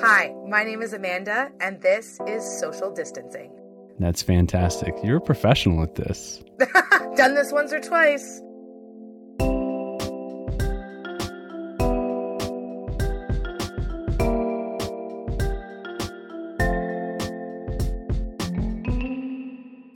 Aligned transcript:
Hi, 0.00 0.32
my 0.46 0.62
name 0.62 0.80
is 0.80 0.92
Amanda, 0.92 1.50
and 1.60 1.82
this 1.82 2.20
is 2.28 2.44
Social 2.60 2.94
Distancing. 2.94 3.50
That's 3.98 4.22
fantastic. 4.22 4.94
You're 5.02 5.16
a 5.16 5.20
professional 5.20 5.82
at 5.82 5.96
this. 5.96 6.40
Done 7.16 7.34
this 7.34 7.50
once 7.50 7.72
or 7.72 7.80
twice. 7.80 8.40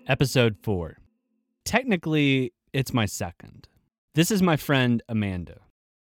Episode 0.08 0.56
4. 0.64 0.98
Technically, 1.64 2.52
it's 2.72 2.92
my 2.92 3.06
second. 3.06 3.68
This 4.16 4.32
is 4.32 4.42
my 4.42 4.56
friend 4.56 5.00
Amanda. 5.08 5.60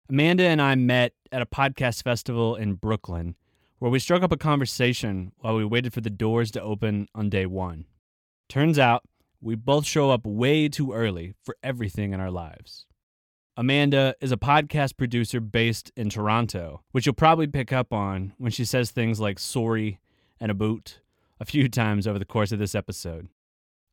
Amanda 0.10 0.46
and 0.46 0.62
I 0.62 0.76
met 0.76 1.12
at 1.34 1.42
a 1.42 1.46
podcast 1.46 2.04
festival 2.04 2.56
in 2.56 2.76
Brooklyn 2.76 3.36
where 3.82 3.90
we 3.90 3.98
struck 3.98 4.22
up 4.22 4.32
a 4.32 4.38
conversation 4.38 5.32
while 5.40 5.56
we 5.56 5.66
waited 5.66 5.92
for 5.92 6.02
the 6.02 6.10
doors 6.12 6.52
to 6.52 6.62
open 6.62 7.08
on 7.16 7.32
day 7.32 7.48
one. 7.48 7.84
Turns 8.48 8.78
out, 8.78 9.02
we 9.42 9.56
both 9.56 9.88
show 9.88 10.12
up 10.12 10.24
way 10.24 10.70
too 10.70 10.94
early 10.94 11.34
for 11.42 11.58
everything 11.64 12.14
in 12.14 12.20
our 12.20 12.30
lives. 12.30 12.86
Amanda 13.58 14.14
is 14.22 14.32
a 14.32 14.38
podcast 14.38 14.98
producer 14.98 15.40
based 15.40 15.92
in 15.96 16.12
Toronto, 16.12 16.84
which 16.92 17.08
you'll 17.08 17.16
probably 17.16 17.48
pick 17.48 17.74
up 17.74 17.92
on 17.92 18.34
when 18.38 18.52
she 18.52 18.66
says 18.66 18.92
things 18.92 19.20
like 19.20 19.40
sorry 19.40 20.00
and 20.40 20.52
a 20.52 20.54
boot 20.54 21.00
a 21.40 21.46
few 21.46 21.68
times 21.82 22.06
over 22.06 22.20
the 22.20 22.24
course 22.24 22.52
of 22.52 22.60
this 22.60 22.76
episode. 22.76 23.30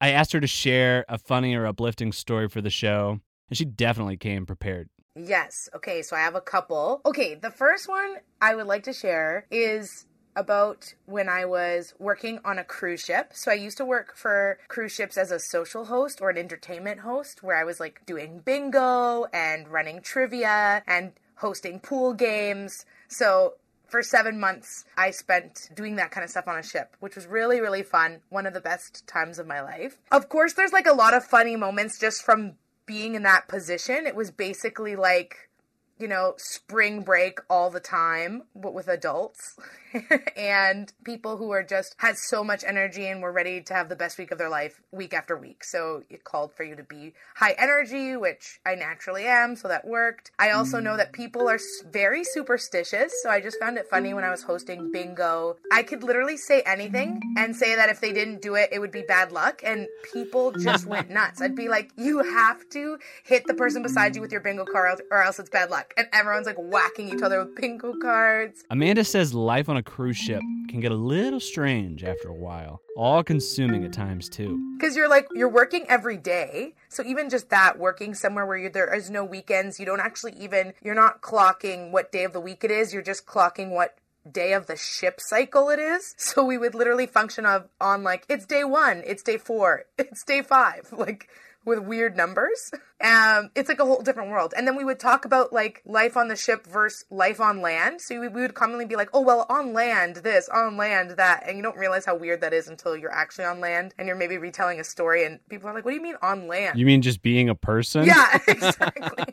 I 0.02 0.10
asked 0.10 0.32
her 0.32 0.40
to 0.40 0.46
share 0.46 1.06
a 1.08 1.16
funny 1.16 1.54
or 1.54 1.66
uplifting 1.66 2.12
story 2.12 2.50
for 2.50 2.60
the 2.60 2.68
show, 2.68 3.20
and 3.48 3.56
she 3.56 3.64
definitely 3.64 4.18
came 4.18 4.44
prepared. 4.44 4.90
Yes. 5.18 5.68
Okay, 5.74 6.02
so 6.02 6.16
I 6.16 6.20
have 6.20 6.34
a 6.34 6.40
couple. 6.40 7.00
Okay, 7.04 7.34
the 7.34 7.50
first 7.50 7.88
one 7.88 8.16
I 8.40 8.54
would 8.54 8.66
like 8.66 8.84
to 8.84 8.92
share 8.92 9.46
is 9.50 10.06
about 10.36 10.94
when 11.06 11.28
I 11.28 11.44
was 11.44 11.94
working 11.98 12.38
on 12.44 12.58
a 12.58 12.64
cruise 12.64 13.04
ship. 13.04 13.32
So 13.34 13.50
I 13.50 13.54
used 13.54 13.76
to 13.78 13.84
work 13.84 14.14
for 14.14 14.58
cruise 14.68 14.92
ships 14.92 15.18
as 15.18 15.32
a 15.32 15.40
social 15.40 15.86
host 15.86 16.20
or 16.20 16.30
an 16.30 16.38
entertainment 16.38 17.00
host 17.00 17.42
where 17.42 17.56
I 17.56 17.64
was 17.64 17.80
like 17.80 18.06
doing 18.06 18.40
bingo 18.44 19.24
and 19.32 19.66
running 19.66 20.00
trivia 20.00 20.84
and 20.86 21.12
hosting 21.34 21.80
pool 21.80 22.14
games. 22.14 22.86
So 23.08 23.54
for 23.88 24.02
seven 24.02 24.38
months, 24.38 24.84
I 24.96 25.10
spent 25.10 25.70
doing 25.74 25.96
that 25.96 26.10
kind 26.10 26.22
of 26.22 26.30
stuff 26.30 26.46
on 26.46 26.58
a 26.58 26.62
ship, 26.62 26.96
which 27.00 27.16
was 27.16 27.26
really, 27.26 27.60
really 27.60 27.82
fun. 27.82 28.20
One 28.28 28.46
of 28.46 28.54
the 28.54 28.60
best 28.60 29.06
times 29.06 29.38
of 29.38 29.46
my 29.46 29.60
life. 29.60 29.98
Of 30.12 30.28
course, 30.28 30.52
there's 30.52 30.72
like 30.72 30.86
a 30.86 30.92
lot 30.92 31.14
of 31.14 31.24
funny 31.24 31.56
moments 31.56 31.98
just 31.98 32.22
from 32.22 32.54
being 32.88 33.14
in 33.14 33.22
that 33.22 33.46
position. 33.46 34.06
It 34.06 34.16
was 34.16 34.32
basically 34.32 34.96
like, 34.96 35.50
you 35.98 36.08
know, 36.08 36.34
spring 36.38 37.02
break 37.02 37.38
all 37.48 37.70
the 37.70 37.78
time, 37.78 38.44
but 38.56 38.74
with 38.74 38.88
adults. 38.88 39.56
and 40.36 40.92
people 41.04 41.36
who 41.36 41.50
are 41.50 41.62
just 41.62 41.94
had 41.98 42.16
so 42.16 42.44
much 42.44 42.64
energy 42.64 43.06
and 43.06 43.22
were 43.22 43.32
ready 43.32 43.60
to 43.62 43.74
have 43.74 43.88
the 43.88 43.96
best 43.96 44.18
week 44.18 44.30
of 44.30 44.38
their 44.38 44.48
life 44.48 44.80
week 44.92 45.14
after 45.14 45.36
week. 45.36 45.64
So 45.64 46.02
it 46.10 46.24
called 46.24 46.52
for 46.52 46.64
you 46.64 46.76
to 46.76 46.82
be 46.82 47.14
high 47.36 47.54
energy, 47.58 48.16
which 48.16 48.60
I 48.66 48.74
naturally 48.74 49.24
am, 49.26 49.56
so 49.56 49.68
that 49.68 49.86
worked. 49.86 50.30
I 50.38 50.50
also 50.50 50.80
know 50.80 50.96
that 50.96 51.12
people 51.12 51.48
are 51.48 51.58
very 51.90 52.24
superstitious, 52.24 53.12
so 53.22 53.30
I 53.30 53.40
just 53.40 53.58
found 53.58 53.78
it 53.78 53.86
funny 53.88 54.14
when 54.14 54.24
I 54.24 54.30
was 54.30 54.42
hosting 54.42 54.92
bingo. 54.92 55.56
I 55.72 55.82
could 55.82 56.02
literally 56.02 56.36
say 56.36 56.62
anything 56.62 57.20
and 57.36 57.54
say 57.56 57.74
that 57.74 57.88
if 57.88 58.00
they 58.00 58.12
didn't 58.12 58.42
do 58.42 58.54
it, 58.54 58.68
it 58.72 58.78
would 58.78 58.92
be 58.92 59.02
bad 59.02 59.32
luck, 59.32 59.62
and 59.64 59.86
people 60.12 60.52
just 60.52 60.86
went 60.94 61.10
nuts. 61.10 61.40
I'd 61.40 61.56
be 61.56 61.68
like, 61.68 61.90
"You 61.96 62.18
have 62.22 62.68
to 62.70 62.98
hit 63.24 63.46
the 63.46 63.54
person 63.54 63.82
beside 63.82 64.14
you 64.14 64.22
with 64.22 64.32
your 64.32 64.40
bingo 64.40 64.64
card, 64.64 65.02
or 65.10 65.22
else 65.22 65.38
it's 65.38 65.50
bad 65.50 65.70
luck," 65.70 65.94
and 65.96 66.08
everyone's 66.12 66.46
like 66.46 66.56
whacking 66.58 67.08
each 67.08 67.22
other 67.22 67.44
with 67.44 67.56
bingo 67.56 67.94
cards. 68.00 68.64
Amanda 68.70 69.04
says 69.04 69.34
life 69.34 69.68
on 69.68 69.76
a 69.78 69.82
cruise 69.82 70.16
ship 70.16 70.42
can 70.68 70.80
get 70.80 70.92
a 70.92 70.96
little 70.96 71.40
strange 71.40 72.04
after 72.04 72.28
a 72.28 72.34
while, 72.34 72.82
all 72.96 73.24
consuming 73.24 73.84
at 73.84 73.92
times 73.92 74.28
too. 74.28 74.76
Because 74.76 74.96
you're 74.96 75.08
like, 75.08 75.26
you're 75.34 75.48
working 75.48 75.86
every 75.88 76.16
day. 76.16 76.74
So 76.88 77.02
even 77.04 77.30
just 77.30 77.50
that, 77.50 77.78
working 77.78 78.14
somewhere 78.14 78.44
where 78.44 78.68
there 78.68 78.94
is 78.94 79.10
no 79.10 79.24
weekends, 79.24 79.80
you 79.80 79.86
don't 79.86 80.00
actually 80.00 80.34
even, 80.38 80.74
you're 80.82 80.94
not 80.94 81.22
clocking 81.22 81.90
what 81.90 82.12
day 82.12 82.24
of 82.24 82.32
the 82.32 82.40
week 82.40 82.64
it 82.64 82.70
is, 82.70 82.92
you're 82.92 83.02
just 83.02 83.26
clocking 83.26 83.70
what 83.70 83.96
day 84.30 84.52
of 84.52 84.66
the 84.66 84.76
ship 84.76 85.20
cycle 85.20 85.70
it 85.70 85.78
is. 85.78 86.14
So 86.28 86.44
we 86.44 86.58
would 86.58 86.74
literally 86.74 87.06
function 87.06 87.46
of, 87.46 87.68
on 87.80 88.02
like, 88.02 88.26
it's 88.28 88.44
day 88.44 88.64
one, 88.64 89.02
it's 89.06 89.22
day 89.22 89.38
four, 89.38 89.84
it's 89.98 90.22
day 90.24 90.42
five. 90.42 90.92
Like, 90.92 91.28
with 91.68 91.80
weird 91.80 92.16
numbers. 92.16 92.72
Um, 93.00 93.50
it's 93.54 93.68
like 93.68 93.78
a 93.78 93.84
whole 93.84 94.02
different 94.02 94.30
world. 94.30 94.54
And 94.56 94.66
then 94.66 94.74
we 94.74 94.84
would 94.84 94.98
talk 94.98 95.24
about 95.24 95.52
like 95.52 95.82
life 95.86 96.16
on 96.16 96.26
the 96.26 96.34
ship 96.34 96.66
versus 96.66 97.04
life 97.10 97.40
on 97.40 97.60
land. 97.60 98.00
So 98.00 98.18
we, 98.18 98.26
we 98.26 98.40
would 98.40 98.54
commonly 98.54 98.86
be 98.86 98.96
like, 98.96 99.08
oh, 99.14 99.20
well, 99.20 99.46
on 99.48 99.72
land, 99.72 100.16
this, 100.16 100.48
on 100.48 100.76
land, 100.76 101.10
that. 101.10 101.44
And 101.46 101.56
you 101.56 101.62
don't 101.62 101.76
realize 101.76 102.04
how 102.04 102.16
weird 102.16 102.40
that 102.40 102.52
is 102.52 102.66
until 102.66 102.96
you're 102.96 103.14
actually 103.14 103.44
on 103.44 103.60
land 103.60 103.94
and 103.98 104.08
you're 104.08 104.16
maybe 104.16 104.36
retelling 104.36 104.80
a 104.80 104.84
story. 104.84 105.24
And 105.24 105.38
people 105.48 105.68
are 105.68 105.74
like, 105.74 105.84
what 105.84 105.92
do 105.92 105.94
you 105.94 106.02
mean 106.02 106.16
on 106.22 106.48
land? 106.48 106.76
You 106.76 106.86
mean 106.86 107.00
just 107.00 107.22
being 107.22 107.48
a 107.48 107.54
person? 107.54 108.04
Yeah, 108.04 108.36
exactly. 108.48 109.32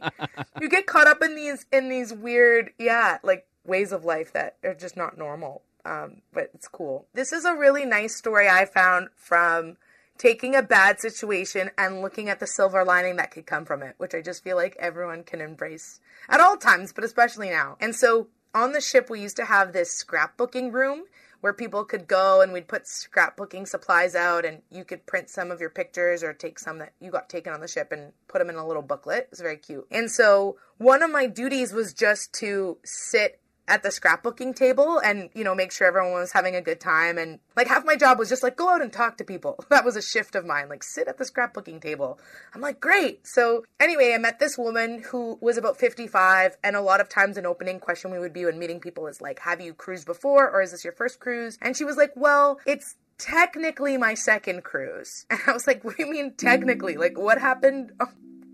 you 0.61 0.69
get 0.69 0.85
caught 0.85 1.07
up 1.07 1.23
in 1.23 1.35
these, 1.35 1.65
in 1.73 1.89
these 1.89 2.13
weird, 2.13 2.69
yeah, 2.77 3.17
like 3.23 3.47
ways 3.65 3.91
of 3.91 4.05
life 4.05 4.31
that 4.33 4.57
are 4.63 4.75
just 4.75 4.95
not 4.95 5.17
normal. 5.17 5.63
Um, 5.85 6.21
but 6.33 6.51
it's 6.53 6.67
cool. 6.67 7.07
This 7.15 7.31
is 7.33 7.45
a 7.45 7.55
really 7.55 7.85
nice 7.85 8.15
story 8.15 8.47
I 8.47 8.65
found 8.65 9.09
from 9.15 9.77
taking 10.17 10.55
a 10.55 10.61
bad 10.61 10.99
situation 10.99 11.71
and 11.77 12.01
looking 12.01 12.29
at 12.29 12.39
the 12.39 12.47
silver 12.47 12.83
lining 12.83 13.17
that 13.17 13.31
could 13.31 13.45
come 13.45 13.65
from 13.65 13.83
it, 13.83 13.95
which 13.97 14.13
I 14.13 14.21
just 14.21 14.43
feel 14.43 14.55
like 14.55 14.75
everyone 14.79 15.23
can 15.23 15.41
embrace 15.41 15.99
at 16.29 16.39
all 16.39 16.57
times, 16.57 16.93
but 16.93 17.03
especially 17.03 17.49
now. 17.49 17.77
And 17.79 17.95
so 17.95 18.27
on 18.53 18.71
the 18.71 18.81
ship, 18.81 19.09
we 19.09 19.21
used 19.21 19.35
to 19.37 19.45
have 19.45 19.73
this 19.73 20.03
scrapbooking 20.03 20.71
room 20.71 21.03
where 21.41 21.53
people 21.53 21.83
could 21.83 22.07
go 22.07 22.41
and 22.41 22.53
we'd 22.53 22.67
put 22.67 22.85
scrapbooking 22.85 23.67
supplies 23.67 24.15
out 24.15 24.45
and 24.45 24.61
you 24.71 24.83
could 24.83 25.05
print 25.05 25.29
some 25.29 25.51
of 25.51 25.59
your 25.59 25.69
pictures 25.69 26.23
or 26.23 26.33
take 26.33 26.57
some 26.57 26.79
that 26.79 26.93
you 26.99 27.11
got 27.11 27.29
taken 27.29 27.53
on 27.53 27.59
the 27.59 27.67
ship 27.67 27.91
and 27.91 28.13
put 28.27 28.39
them 28.39 28.49
in 28.49 28.55
a 28.55 28.65
little 28.65 28.81
booklet. 28.81 29.25
It 29.25 29.31
was 29.31 29.41
very 29.41 29.57
cute. 29.57 29.85
And 29.91 30.09
so 30.09 30.57
one 30.77 31.03
of 31.03 31.11
my 31.11 31.27
duties 31.27 31.71
was 31.71 31.93
just 31.93 32.33
to 32.35 32.77
sit 32.83 33.39
at 33.67 33.83
the 33.83 33.89
scrapbooking 33.89 34.55
table 34.55 34.99
and 34.99 35.29
you 35.33 35.43
know 35.43 35.55
make 35.55 35.71
sure 35.71 35.87
everyone 35.87 36.13
was 36.13 36.31
having 36.31 36.55
a 36.55 36.61
good 36.61 36.79
time. 36.79 37.17
And 37.17 37.39
like 37.55 37.67
half 37.67 37.85
my 37.85 37.95
job 37.95 38.19
was 38.19 38.29
just 38.29 38.43
like 38.43 38.55
go 38.55 38.69
out 38.69 38.81
and 38.81 38.91
talk 38.91 39.17
to 39.17 39.23
people. 39.23 39.63
That 39.75 39.83
was 39.83 39.97
a 39.97 40.01
shift 40.01 40.35
of 40.35 40.45
mine 40.45 40.69
like 40.69 40.83
sit 40.83 41.07
at 41.07 41.17
the 41.17 41.25
scrapbooking 41.25 41.81
table. 41.81 42.19
I'm 42.53 42.61
like 42.61 42.79
great. 42.79 43.27
So 43.27 43.65
anyway 43.79 44.13
i 44.13 44.17
met 44.17 44.39
this 44.39 44.57
woman 44.57 45.03
who 45.11 45.37
was 45.41 45.57
about 45.57 45.77
55 45.77 46.57
and 46.63 46.75
a 46.75 46.81
lot 46.81 47.01
of 47.01 47.09
times 47.09 47.37
an 47.37 47.45
opening 47.45 47.79
question 47.79 48.11
we 48.11 48.19
would 48.19 48.33
be 48.33 48.45
when 48.45 48.57
meeting 48.57 48.79
people 48.79 49.07
is 49.07 49.19
like 49.21 49.39
have 49.39 49.59
you 49.59 49.73
cruised 49.73 50.05
before 50.05 50.49
or 50.49 50.61
is 50.61 50.71
this 50.71 50.83
your 50.83 50.93
first 50.93 51.19
cruise? 51.19 51.57
And 51.61 51.75
she 51.75 51.83
was 51.83 51.97
like 51.97 52.13
well 52.15 52.59
it's 52.65 52.95
technically 53.17 53.97
my 53.97 54.13
second 54.13 54.63
cruise. 54.63 55.25
And 55.29 55.39
i 55.47 55.51
was 55.51 55.67
like 55.67 55.83
what 55.83 55.97
do 55.97 56.05
you 56.05 56.11
mean 56.11 56.33
technically? 56.35 56.95
Mm. 56.95 56.99
Like 56.99 57.17
what 57.17 57.39
happened 57.39 57.91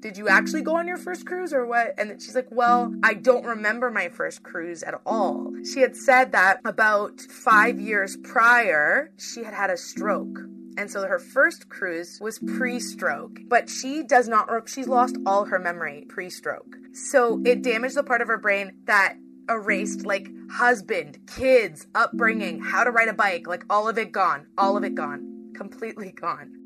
did 0.02 0.18
you 0.18 0.28
actually 0.28 0.64
go 0.64 0.78
on 0.78 0.88
your 0.88 0.98
first 0.98 1.28
cruise 1.28 1.54
or 1.54 1.66
what? 1.66 1.94
And 1.98 2.20
she's 2.22 2.36
like, 2.36 2.48
well, 2.50 2.94
I 3.04 3.14
don't 3.14 3.46
remember 3.46 3.92
my 3.92 4.10
first 4.10 4.42
cruise 4.42 4.82
at 4.82 4.96
all. 5.06 5.54
She 5.64 5.82
had 5.82 5.96
said 5.96 6.32
that 6.32 6.60
about 6.66 7.22
five 7.22 7.80
years 7.80 8.18
prior, 8.18 9.12
she 9.18 9.44
had 9.44 9.54
had 9.54 9.70
a 9.70 9.78
stroke. 9.78 10.40
And 10.78 10.90
so 10.90 11.06
her 11.06 11.20
first 11.20 11.70
cruise 11.70 12.18
was 12.20 12.40
pre 12.40 12.80
stroke, 12.80 13.40
but 13.48 13.70
she 13.70 14.04
does 14.04 14.28
not, 14.28 14.50
she's 14.68 14.88
lost 14.88 15.18
all 15.26 15.46
her 15.46 15.60
memory 15.60 16.06
pre 16.10 16.30
stroke. 16.30 16.78
So 16.94 17.40
it 17.46 17.62
damaged 17.62 17.96
the 17.96 18.04
part 18.04 18.22
of 18.22 18.28
her 18.28 18.40
brain 18.40 18.72
that 18.86 19.18
erased 19.50 20.06
like 20.06 20.30
husband, 20.50 21.20
kids, 21.28 21.86
upbringing, 21.94 22.62
how 22.62 22.84
to 22.84 22.92
ride 22.92 23.10
a 23.10 23.14
bike, 23.14 23.46
like 23.48 23.66
all 23.70 23.88
of 23.88 23.98
it 24.00 24.12
gone, 24.12 24.48
all 24.58 24.78
of 24.78 24.84
it 24.84 24.96
gone, 24.96 25.52
completely 25.56 26.12
gone 26.12 26.61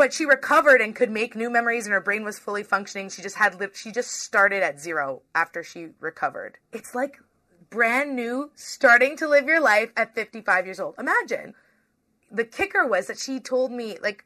but 0.00 0.14
she 0.14 0.24
recovered 0.24 0.80
and 0.80 0.96
could 0.96 1.10
make 1.10 1.36
new 1.36 1.50
memories 1.50 1.84
and 1.84 1.92
her 1.92 2.00
brain 2.00 2.24
was 2.24 2.38
fully 2.38 2.62
functioning. 2.62 3.10
She 3.10 3.20
just 3.20 3.36
had 3.36 3.60
she 3.74 3.92
just 3.92 4.10
started 4.12 4.62
at 4.62 4.80
zero 4.80 5.20
after 5.34 5.62
she 5.62 5.88
recovered. 6.00 6.56
It's 6.72 6.94
like 6.94 7.18
brand 7.68 8.16
new 8.16 8.50
starting 8.54 9.14
to 9.18 9.28
live 9.28 9.44
your 9.44 9.60
life 9.60 9.92
at 9.98 10.14
55 10.14 10.64
years 10.64 10.80
old. 10.80 10.94
Imagine. 10.98 11.52
The 12.30 12.46
kicker 12.46 12.86
was 12.86 13.08
that 13.08 13.18
she 13.18 13.40
told 13.40 13.72
me 13.72 13.98
like 14.02 14.24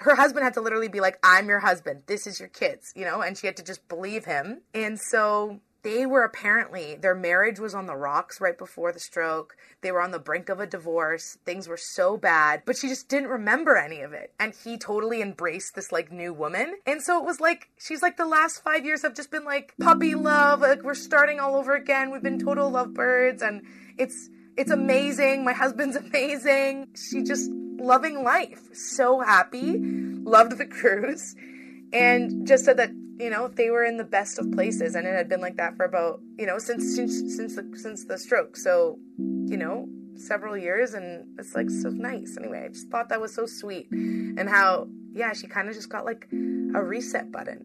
her 0.00 0.14
husband 0.14 0.44
had 0.44 0.52
to 0.54 0.60
literally 0.60 0.88
be 0.88 1.00
like 1.00 1.18
i'm 1.22 1.48
your 1.48 1.60
husband. 1.60 2.02
This 2.04 2.26
is 2.26 2.38
your 2.38 2.50
kids 2.50 2.92
you 2.94 3.06
know 3.06 3.22
and 3.22 3.38
she 3.38 3.46
had 3.46 3.56
to 3.56 3.64
just 3.64 3.88
believe 3.88 4.26
him. 4.26 4.60
And 4.74 5.00
so 5.00 5.60
they 5.84 6.06
were 6.06 6.24
apparently 6.24 6.96
their 6.96 7.14
marriage 7.14 7.60
was 7.60 7.74
on 7.74 7.86
the 7.86 7.94
rocks 7.94 8.40
right 8.40 8.56
before 8.56 8.90
the 8.90 8.98
stroke. 8.98 9.54
They 9.82 9.92
were 9.92 10.00
on 10.00 10.10
the 10.10 10.18
brink 10.18 10.48
of 10.48 10.58
a 10.58 10.66
divorce. 10.66 11.36
Things 11.44 11.68
were 11.68 11.76
so 11.76 12.16
bad, 12.16 12.62
but 12.64 12.76
she 12.76 12.88
just 12.88 13.08
didn't 13.08 13.28
remember 13.28 13.76
any 13.76 14.00
of 14.00 14.14
it. 14.14 14.32
And 14.40 14.54
he 14.64 14.78
totally 14.78 15.20
embraced 15.20 15.74
this 15.74 15.92
like 15.92 16.10
new 16.10 16.32
woman. 16.32 16.76
And 16.86 17.02
so 17.02 17.18
it 17.18 17.24
was 17.24 17.38
like 17.38 17.68
she's 17.78 18.02
like 18.02 18.16
the 18.16 18.26
last 18.26 18.64
5 18.64 18.84
years 18.84 19.02
have 19.02 19.14
just 19.14 19.30
been 19.30 19.44
like 19.44 19.74
puppy 19.78 20.14
love, 20.14 20.60
like 20.60 20.82
we're 20.82 20.94
starting 20.94 21.38
all 21.38 21.54
over 21.54 21.76
again. 21.76 22.10
We've 22.10 22.22
been 22.22 22.40
total 22.40 22.70
lovebirds 22.70 23.42
and 23.42 23.62
it's 23.98 24.30
it's 24.56 24.70
amazing. 24.70 25.44
My 25.44 25.52
husband's 25.52 25.96
amazing. 26.06 26.88
She 26.96 27.22
just 27.22 27.50
loving 27.52 28.24
life. 28.24 28.60
So 28.72 29.20
happy. 29.20 29.78
Loved 29.78 30.56
the 30.56 30.66
cruise. 30.80 31.36
And 31.92 32.46
just 32.46 32.64
said 32.64 32.78
that 32.78 32.90
you 33.18 33.30
know 33.30 33.48
they 33.48 33.70
were 33.70 33.84
in 33.84 33.96
the 33.96 34.04
best 34.04 34.38
of 34.38 34.50
places 34.52 34.94
and 34.94 35.06
it 35.06 35.14
had 35.14 35.28
been 35.28 35.40
like 35.40 35.56
that 35.56 35.76
for 35.76 35.84
about 35.84 36.20
you 36.38 36.46
know 36.46 36.58
since 36.58 36.94
since 36.94 37.36
since 37.36 37.56
the 37.56 37.70
since 37.76 38.04
the 38.04 38.18
stroke. 38.18 38.56
So 38.56 38.98
you 39.18 39.56
know 39.56 39.88
several 40.16 40.56
years 40.56 40.94
and 40.94 41.26
it's 41.38 41.54
like 41.54 41.70
so 41.70 41.90
nice. 41.90 42.36
Anyway 42.38 42.64
i 42.64 42.68
just 42.68 42.88
thought 42.88 43.08
that 43.08 43.20
was 43.20 43.34
so 43.34 43.46
sweet 43.46 43.90
and 43.90 44.48
how 44.48 44.88
yeah 45.12 45.32
she 45.32 45.46
kind 45.46 45.68
of 45.68 45.74
just 45.74 45.88
got 45.88 46.04
like 46.04 46.26
a 46.32 46.82
reset 46.82 47.30
button. 47.30 47.64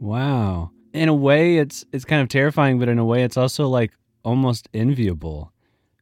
Wow. 0.00 0.70
In 0.92 1.08
a 1.08 1.14
way 1.14 1.58
it's 1.58 1.84
it's 1.92 2.04
kind 2.04 2.22
of 2.22 2.28
terrifying 2.28 2.78
but 2.78 2.88
in 2.88 2.98
a 2.98 3.04
way 3.04 3.22
it's 3.22 3.36
also 3.36 3.68
like 3.68 3.92
almost 4.24 4.68
enviable 4.74 5.52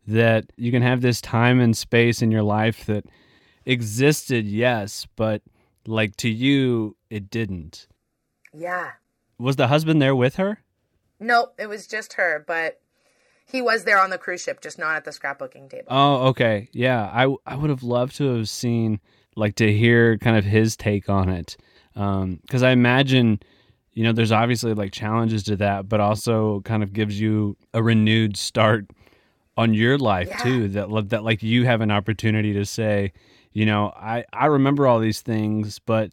that 0.06 0.46
you 0.56 0.72
can 0.72 0.82
have 0.82 1.02
this 1.02 1.20
time 1.20 1.60
and 1.60 1.76
space 1.76 2.22
in 2.22 2.30
your 2.30 2.42
life 2.42 2.86
that 2.86 3.04
existed 3.66 4.46
yes 4.46 5.06
but 5.14 5.42
like 5.86 6.16
to 6.16 6.28
you 6.28 6.96
it 7.10 7.28
didn't 7.30 7.86
yeah 8.52 8.92
was 9.38 9.56
the 9.56 9.68
husband 9.68 10.00
there 10.00 10.16
with 10.16 10.36
her 10.36 10.60
nope 11.20 11.54
it 11.58 11.68
was 11.68 11.86
just 11.86 12.14
her 12.14 12.44
but 12.46 12.80
he 13.50 13.62
was 13.62 13.84
there 13.84 13.98
on 13.98 14.10
the 14.10 14.18
cruise 14.18 14.42
ship, 14.42 14.60
just 14.60 14.78
not 14.78 14.96
at 14.96 15.04
the 15.04 15.10
scrapbooking 15.10 15.70
table. 15.70 15.86
Oh, 15.88 16.28
okay. 16.28 16.68
Yeah, 16.72 17.04
I 17.12 17.34
I 17.46 17.56
would 17.56 17.70
have 17.70 17.82
loved 17.82 18.16
to 18.16 18.36
have 18.36 18.48
seen 18.48 19.00
like 19.36 19.54
to 19.56 19.72
hear 19.72 20.18
kind 20.18 20.36
of 20.36 20.44
his 20.44 20.76
take 20.76 21.08
on 21.08 21.28
it, 21.28 21.56
because 21.94 22.62
um, 22.62 22.64
I 22.64 22.70
imagine 22.70 23.40
you 23.92 24.04
know 24.04 24.12
there's 24.12 24.32
obviously 24.32 24.74
like 24.74 24.92
challenges 24.92 25.42
to 25.44 25.56
that, 25.56 25.88
but 25.88 26.00
also 26.00 26.60
kind 26.60 26.82
of 26.82 26.92
gives 26.92 27.18
you 27.18 27.56
a 27.72 27.82
renewed 27.82 28.36
start 28.36 28.86
on 29.56 29.72
your 29.72 29.96
life 29.96 30.28
yeah. 30.28 30.38
too. 30.38 30.68
That 30.68 31.08
that 31.08 31.24
like 31.24 31.42
you 31.42 31.64
have 31.64 31.80
an 31.80 31.90
opportunity 31.90 32.52
to 32.52 32.66
say, 32.66 33.12
you 33.52 33.64
know, 33.64 33.94
I 33.96 34.24
I 34.32 34.46
remember 34.46 34.86
all 34.86 35.00
these 35.00 35.22
things, 35.22 35.78
but 35.78 36.10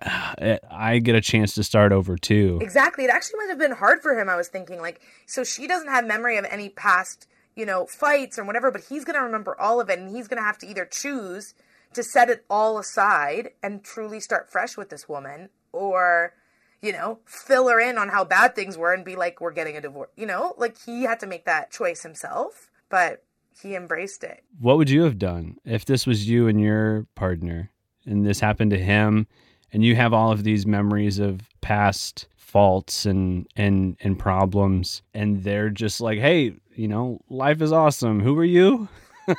I 0.00 1.00
get 1.02 1.14
a 1.14 1.20
chance 1.20 1.54
to 1.54 1.64
start 1.64 1.92
over 1.92 2.16
too. 2.16 2.58
Exactly. 2.62 3.04
It 3.04 3.10
actually 3.10 3.38
might 3.38 3.48
have 3.48 3.58
been 3.58 3.72
hard 3.72 4.00
for 4.00 4.18
him. 4.18 4.28
I 4.28 4.36
was 4.36 4.48
thinking, 4.48 4.80
like, 4.80 5.00
so 5.26 5.42
she 5.44 5.66
doesn't 5.66 5.88
have 5.88 6.06
memory 6.06 6.36
of 6.36 6.46
any 6.50 6.68
past, 6.68 7.26
you 7.56 7.66
know, 7.66 7.86
fights 7.86 8.38
or 8.38 8.44
whatever, 8.44 8.70
but 8.70 8.84
he's 8.88 9.04
going 9.04 9.16
to 9.16 9.22
remember 9.22 9.60
all 9.60 9.80
of 9.80 9.90
it, 9.90 9.98
and 9.98 10.08
he's 10.08 10.28
going 10.28 10.38
to 10.38 10.46
have 10.46 10.58
to 10.58 10.66
either 10.66 10.84
choose 10.84 11.54
to 11.94 12.02
set 12.02 12.30
it 12.30 12.44
all 12.48 12.78
aside 12.78 13.50
and 13.62 13.82
truly 13.82 14.20
start 14.20 14.52
fresh 14.52 14.76
with 14.76 14.90
this 14.90 15.08
woman, 15.08 15.48
or, 15.72 16.34
you 16.80 16.92
know, 16.92 17.18
fill 17.24 17.68
her 17.68 17.80
in 17.80 17.98
on 17.98 18.10
how 18.10 18.24
bad 18.24 18.54
things 18.54 18.78
were 18.78 18.92
and 18.92 19.04
be 19.04 19.16
like, 19.16 19.40
we're 19.40 19.52
getting 19.52 19.76
a 19.76 19.80
divorce. 19.80 20.10
You 20.16 20.26
know, 20.26 20.54
like 20.58 20.76
he 20.84 21.04
had 21.04 21.18
to 21.20 21.26
make 21.26 21.44
that 21.46 21.72
choice 21.72 22.02
himself, 22.02 22.70
but 22.88 23.24
he 23.60 23.74
embraced 23.74 24.22
it. 24.22 24.44
What 24.60 24.76
would 24.76 24.90
you 24.90 25.02
have 25.02 25.18
done 25.18 25.56
if 25.64 25.84
this 25.84 26.06
was 26.06 26.28
you 26.28 26.46
and 26.46 26.60
your 26.60 27.06
partner, 27.16 27.72
and 28.06 28.24
this 28.24 28.38
happened 28.38 28.70
to 28.70 28.78
him? 28.78 29.26
And 29.72 29.84
you 29.84 29.94
have 29.96 30.12
all 30.12 30.32
of 30.32 30.44
these 30.44 30.66
memories 30.66 31.18
of 31.18 31.40
past 31.60 32.26
faults 32.36 33.04
and 33.06 33.46
and 33.56 33.96
and 34.00 34.18
problems. 34.18 35.02
And 35.14 35.42
they're 35.42 35.70
just 35.70 36.00
like 36.00 36.18
hey 36.18 36.54
you 36.74 36.88
know 36.88 37.20
life 37.28 37.60
is 37.62 37.72
awesome. 37.72 38.20
Who 38.20 38.38
are 38.38 38.44
you? 38.44 38.88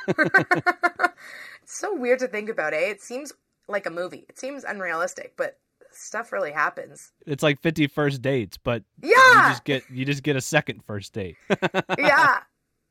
It's 1.62 1.78
so 1.78 1.94
weird 1.94 2.18
to 2.18 2.26
think 2.26 2.48
about 2.48 2.74
eh? 2.74 2.88
It 2.90 3.00
seems 3.00 3.32
like 3.68 3.86
a 3.86 3.90
movie. 3.90 4.26
It 4.28 4.40
seems 4.40 4.64
unrealistic 4.64 5.34
but 5.36 5.58
stuff 5.92 6.32
really 6.32 6.50
happens. 6.50 7.12
It's 7.26 7.44
like 7.44 7.60
50 7.60 7.86
first 7.86 8.22
dates 8.22 8.56
but 8.56 8.82
yeah! 9.00 9.10
you 9.10 9.50
just 9.50 9.64
get 9.64 9.84
you 9.88 10.04
just 10.04 10.24
get 10.24 10.34
a 10.34 10.40
second 10.40 10.82
first 10.84 11.12
date. 11.12 11.36
Yeah 11.98 12.40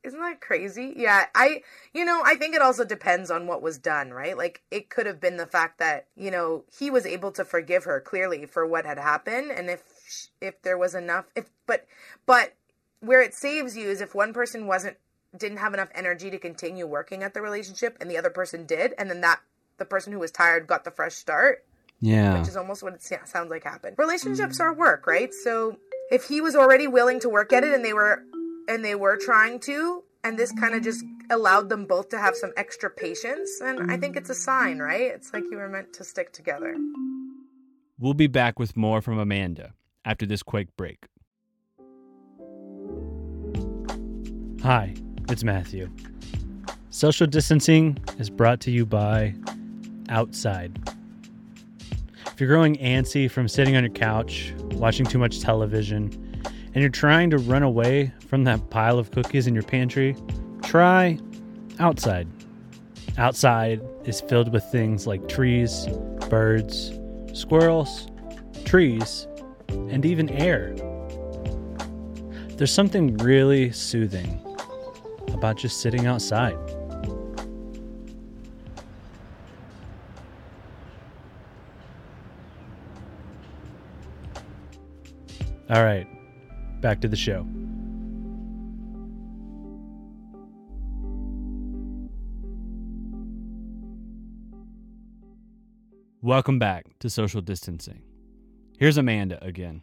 isn't 0.02 0.20
that 0.20 0.40
crazy? 0.40 0.94
Yeah, 0.96 1.26
I, 1.34 1.62
you 1.92 2.04
know, 2.04 2.22
I 2.24 2.36
think 2.36 2.54
it 2.54 2.62
also 2.62 2.84
depends 2.84 3.30
on 3.30 3.46
what 3.46 3.62
was 3.62 3.78
done, 3.78 4.10
right? 4.10 4.36
Like, 4.36 4.62
it 4.70 4.88
could 4.88 5.06
have 5.06 5.20
been 5.20 5.36
the 5.36 5.46
fact 5.46 5.78
that, 5.78 6.06
you 6.16 6.30
know, 6.30 6.64
he 6.78 6.90
was 6.90 7.04
able 7.04 7.32
to 7.32 7.44
forgive 7.44 7.84
her 7.84 8.00
clearly 8.00 8.46
for 8.46 8.66
what 8.66 8.86
had 8.86 8.98
happened. 8.98 9.50
And 9.50 9.68
if, 9.68 9.82
if 10.40 10.60
there 10.62 10.78
was 10.78 10.94
enough, 10.94 11.26
if, 11.36 11.50
but, 11.66 11.86
but 12.26 12.54
where 13.00 13.20
it 13.20 13.34
saves 13.34 13.76
you 13.76 13.88
is 13.88 14.00
if 14.00 14.14
one 14.14 14.32
person 14.32 14.66
wasn't, 14.66 14.96
didn't 15.36 15.58
have 15.58 15.74
enough 15.74 15.90
energy 15.94 16.30
to 16.30 16.38
continue 16.38 16.86
working 16.86 17.22
at 17.22 17.34
the 17.34 17.42
relationship 17.42 17.96
and 18.00 18.10
the 18.10 18.18
other 18.18 18.30
person 18.30 18.66
did. 18.66 18.94
And 18.98 19.10
then 19.10 19.20
that, 19.20 19.40
the 19.76 19.84
person 19.84 20.12
who 20.12 20.18
was 20.18 20.30
tired 20.30 20.66
got 20.66 20.84
the 20.84 20.90
fresh 20.90 21.14
start. 21.14 21.64
Yeah. 22.00 22.38
Which 22.38 22.48
is 22.48 22.56
almost 22.56 22.82
what 22.82 22.94
it 22.94 23.02
sounds 23.02 23.50
like 23.50 23.64
happened. 23.64 23.96
Relationships 23.98 24.58
are 24.58 24.72
work, 24.72 25.06
right? 25.06 25.34
So 25.34 25.76
if 26.10 26.24
he 26.24 26.40
was 26.40 26.56
already 26.56 26.86
willing 26.86 27.20
to 27.20 27.28
work 27.28 27.52
at 27.52 27.62
it 27.62 27.74
and 27.74 27.84
they 27.84 27.92
were 27.92 28.22
and 28.70 28.84
they 28.84 28.94
were 28.94 29.16
trying 29.16 29.58
to 29.58 30.04
and 30.22 30.38
this 30.38 30.52
kind 30.52 30.74
of 30.74 30.82
just 30.82 31.04
allowed 31.30 31.68
them 31.68 31.86
both 31.86 32.08
to 32.10 32.18
have 32.18 32.36
some 32.36 32.52
extra 32.56 32.88
patience 32.88 33.60
and 33.60 33.90
i 33.90 33.96
think 33.96 34.16
it's 34.16 34.30
a 34.30 34.34
sign 34.34 34.78
right? 34.78 35.10
It's 35.14 35.34
like 35.34 35.42
you 35.50 35.56
were 35.56 35.68
meant 35.68 35.92
to 35.94 36.04
stick 36.04 36.32
together. 36.32 36.74
We'll 37.98 38.14
be 38.14 38.28
back 38.28 38.58
with 38.58 38.76
more 38.76 39.02
from 39.02 39.18
amanda 39.18 39.74
after 40.04 40.24
this 40.24 40.42
quick 40.42 40.68
break. 40.76 41.06
Hi 44.62 44.94
it's 45.28 45.44
matthew. 45.44 45.90
Social 46.90 47.26
distancing 47.26 47.98
is 48.18 48.30
brought 48.30 48.60
to 48.60 48.70
you 48.70 48.84
by 48.86 49.34
outside. 50.08 50.76
If 52.26 52.40
you're 52.40 52.48
growing 52.48 52.76
antsy 52.76 53.30
from 53.30 53.48
sitting 53.48 53.76
on 53.76 53.84
your 53.84 53.92
couch 53.92 54.54
watching 54.72 55.06
too 55.06 55.18
much 55.18 55.40
television 55.40 56.29
and 56.74 56.82
you're 56.82 56.88
trying 56.88 57.30
to 57.30 57.38
run 57.38 57.62
away 57.62 58.12
from 58.28 58.44
that 58.44 58.70
pile 58.70 58.98
of 58.98 59.10
cookies 59.10 59.46
in 59.46 59.54
your 59.54 59.62
pantry, 59.62 60.14
try 60.62 61.18
outside. 61.78 62.28
Outside 63.18 63.80
is 64.04 64.20
filled 64.20 64.52
with 64.52 64.64
things 64.64 65.06
like 65.06 65.28
trees, 65.28 65.86
birds, 66.28 66.92
squirrels, 67.32 68.06
trees, 68.64 69.26
and 69.68 70.06
even 70.06 70.28
air. 70.30 70.74
There's 72.56 72.72
something 72.72 73.16
really 73.16 73.72
soothing 73.72 74.40
about 75.32 75.56
just 75.56 75.80
sitting 75.80 76.06
outside. 76.06 76.56
All 85.70 85.84
right, 85.84 86.06
back 86.80 87.00
to 87.00 87.08
the 87.08 87.16
show. 87.16 87.46
Welcome 96.22 96.58
back 96.58 96.98
to 96.98 97.08
social 97.08 97.40
distancing. 97.40 98.02
Here's 98.78 98.98
Amanda 98.98 99.42
again. 99.42 99.82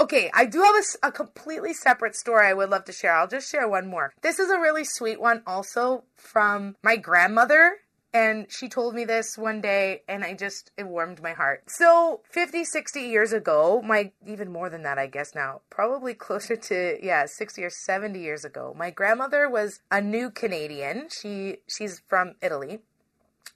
Okay, 0.00 0.28
I 0.34 0.46
do 0.46 0.60
have 0.60 0.74
a, 0.74 1.06
a, 1.08 1.12
completely 1.12 1.72
separate 1.72 2.16
story 2.16 2.48
I 2.48 2.52
would 2.52 2.68
love 2.68 2.84
to 2.86 2.92
share. 2.92 3.14
I'll 3.14 3.28
just 3.28 3.50
share 3.50 3.68
one 3.68 3.86
more. 3.86 4.12
This 4.22 4.40
is 4.40 4.50
a 4.50 4.58
really 4.58 4.82
sweet 4.84 5.20
one, 5.20 5.42
also 5.46 6.02
from 6.16 6.74
my 6.82 6.96
grandmother. 6.96 7.76
And 8.14 8.46
she 8.48 8.68
told 8.68 8.94
me 8.94 9.04
this 9.04 9.36
one 9.36 9.60
day, 9.60 10.02
and 10.06 10.22
I 10.22 10.34
just, 10.34 10.70
it 10.78 10.86
warmed 10.86 11.20
my 11.20 11.32
heart. 11.32 11.64
So, 11.66 12.20
50, 12.30 12.62
60 12.64 13.00
years 13.00 13.32
ago, 13.32 13.82
my, 13.84 14.12
even 14.24 14.52
more 14.52 14.70
than 14.70 14.84
that, 14.84 14.98
I 14.98 15.08
guess 15.08 15.34
now, 15.34 15.62
probably 15.68 16.14
closer 16.26 16.54
to, 16.54 16.96
yeah, 17.02 17.26
60 17.26 17.64
or 17.64 17.70
70 17.70 18.20
years 18.20 18.44
ago, 18.44 18.72
my 18.78 18.90
grandmother 18.90 19.50
was 19.50 19.80
a 19.90 20.00
new 20.00 20.30
Canadian. 20.30 21.08
She, 21.10 21.56
she's 21.66 22.02
from 22.06 22.36
Italy, 22.40 22.78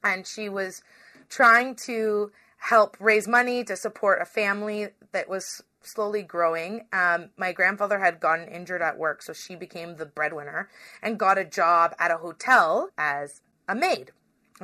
and 0.03 0.27
she 0.27 0.49
was 0.49 0.83
trying 1.29 1.77
to 1.87 2.33
help 2.57 2.97
raise 2.99 3.29
money 3.29 3.63
to 3.63 3.77
support 3.77 4.21
a 4.21 4.25
family 4.25 4.89
that 5.13 5.29
was 5.29 5.63
slowly 5.83 6.25
growing. 6.25 6.87
Um, 6.93 7.31
my 7.37 7.53
grandfather 7.53 8.01
had 8.01 8.19
gotten 8.19 8.49
injured 8.49 8.83
at 8.83 8.99
work, 8.99 9.23
so 9.23 9.33
she 9.33 9.55
became 9.55 9.95
the 9.95 10.07
breadwinner 10.07 10.69
and 11.01 11.17
got 11.17 11.39
a 11.39 11.45
job 11.45 11.95
at 12.01 12.11
a 12.11 12.17
hotel 12.17 12.91
as 12.99 13.41
a 13.69 13.77
maid 13.77 14.11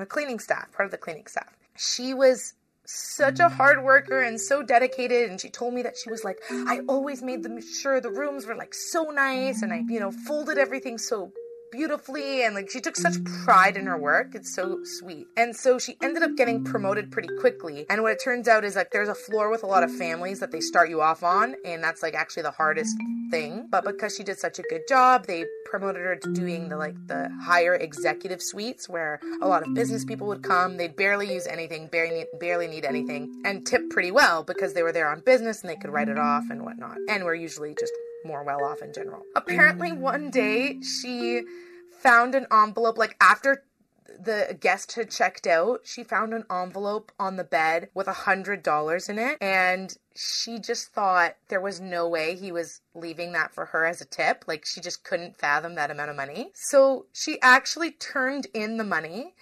a 0.02 0.06
cleaning 0.06 0.38
staff, 0.38 0.72
part 0.72 0.86
of 0.86 0.90
the 0.90 0.98
cleaning 0.98 1.26
staff. 1.26 1.56
She 1.76 2.14
was 2.14 2.54
such 2.86 3.40
a 3.40 3.48
hard 3.48 3.82
worker 3.82 4.20
and 4.20 4.40
so 4.40 4.62
dedicated 4.62 5.30
and 5.30 5.40
she 5.40 5.48
told 5.48 5.72
me 5.72 5.82
that 5.82 5.96
she 5.96 6.10
was 6.10 6.22
like 6.22 6.38
I 6.50 6.80
always 6.86 7.22
made 7.22 7.42
them 7.42 7.58
sure 7.62 7.98
the 7.98 8.10
rooms 8.10 8.44
were 8.44 8.54
like 8.54 8.74
so 8.74 9.04
nice 9.04 9.62
and 9.62 9.72
I 9.72 9.84
you 9.88 9.98
know 9.98 10.10
folded 10.10 10.58
everything 10.58 10.98
so 10.98 11.32
beautifully 11.74 12.44
and 12.44 12.54
like 12.54 12.70
she 12.70 12.80
took 12.80 12.94
such 12.94 13.14
pride 13.44 13.76
in 13.76 13.86
her 13.86 13.98
work. 13.98 14.34
It's 14.34 14.54
so 14.54 14.78
sweet. 14.84 15.26
And 15.36 15.56
so 15.56 15.78
she 15.78 15.96
ended 16.00 16.22
up 16.22 16.36
getting 16.36 16.62
promoted 16.62 17.10
pretty 17.10 17.28
quickly. 17.40 17.84
And 17.90 18.02
what 18.02 18.12
it 18.12 18.22
turns 18.22 18.46
out 18.46 18.64
is 18.64 18.76
like 18.76 18.92
there's 18.92 19.08
a 19.08 19.14
floor 19.14 19.50
with 19.50 19.64
a 19.64 19.66
lot 19.66 19.82
of 19.82 19.92
families 19.92 20.38
that 20.38 20.52
they 20.52 20.60
start 20.60 20.88
you 20.88 21.00
off 21.00 21.24
on 21.24 21.56
and 21.64 21.82
that's 21.82 22.00
like 22.02 22.14
actually 22.14 22.44
the 22.44 22.52
hardest 22.52 22.96
thing. 23.30 23.66
But 23.70 23.84
because 23.84 24.14
she 24.14 24.22
did 24.22 24.38
such 24.38 24.60
a 24.60 24.62
good 24.62 24.82
job, 24.88 25.26
they 25.26 25.46
promoted 25.74 26.02
her 26.02 26.14
to 26.14 26.32
doing 26.32 26.68
the 26.68 26.76
like 26.76 26.94
the 27.08 27.28
higher 27.42 27.74
executive 27.74 28.40
suites 28.40 28.88
where 28.88 29.18
a 29.42 29.48
lot 29.48 29.66
of 29.66 29.74
business 29.74 30.04
people 30.04 30.28
would 30.28 30.40
come. 30.40 30.76
They'd 30.76 30.94
barely 30.94 31.34
use 31.34 31.48
anything, 31.48 31.88
barely 31.88 32.26
barely 32.38 32.68
need 32.68 32.84
anything, 32.84 33.42
and 33.44 33.66
tip 33.66 33.90
pretty 33.90 34.12
well 34.12 34.44
because 34.44 34.72
they 34.74 34.84
were 34.84 34.92
there 34.92 35.08
on 35.08 35.18
business 35.18 35.62
and 35.62 35.68
they 35.68 35.74
could 35.74 35.90
write 35.90 36.08
it 36.08 36.16
off 36.16 36.44
and 36.48 36.62
whatnot. 36.62 36.96
And 37.08 37.24
we're 37.24 37.34
usually 37.34 37.74
just 37.74 37.92
more 38.24 38.44
well 38.44 38.64
off 38.64 38.82
in 38.82 38.92
general. 38.92 39.22
Apparently, 39.34 39.90
one 39.90 40.30
day 40.30 40.80
she 40.80 41.42
found 41.90 42.36
an 42.36 42.46
envelope, 42.52 42.96
like 42.96 43.16
after 43.20 43.64
the 44.06 44.56
guest 44.60 44.92
had 44.92 45.10
checked 45.10 45.44
out, 45.44 45.80
she 45.82 46.04
found 46.04 46.32
an 46.32 46.44
envelope 46.48 47.10
on 47.18 47.34
the 47.34 47.42
bed 47.42 47.88
with 47.94 48.06
a 48.06 48.12
hundred 48.12 48.62
dollars 48.62 49.08
in 49.08 49.18
it, 49.18 49.38
and 49.40 49.96
she 50.16 50.58
just 50.58 50.88
thought 50.88 51.36
there 51.48 51.60
was 51.60 51.80
no 51.80 52.08
way 52.08 52.36
he 52.36 52.52
was 52.52 52.80
leaving 52.94 53.32
that 53.32 53.52
for 53.52 53.66
her 53.66 53.84
as 53.84 54.00
a 54.00 54.04
tip. 54.04 54.44
Like 54.46 54.64
she 54.64 54.80
just 54.80 55.04
couldn't 55.04 55.36
fathom 55.36 55.74
that 55.74 55.90
amount 55.90 56.10
of 56.10 56.16
money. 56.16 56.50
So 56.54 57.06
she 57.12 57.40
actually 57.40 57.90
turned 57.90 58.46
in 58.54 58.76
the 58.76 58.84
money 58.84 59.34